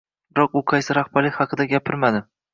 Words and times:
Lekin 0.39 0.59
u 0.61 0.63
qaysi 0.71 0.95
rahbarlik 0.99 1.37
haqida 1.43 1.69
gapirmadi 1.77 2.25